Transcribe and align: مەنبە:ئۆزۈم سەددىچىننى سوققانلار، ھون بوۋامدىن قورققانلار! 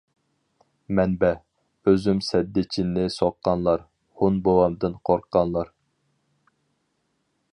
مەنبە:ئۆزۈم 0.99 2.21
سەددىچىننى 2.29 3.05
سوققانلار، 3.17 3.85
ھون 4.23 4.41
بوۋامدىن 4.49 4.99
قورققانلار! 5.11 5.73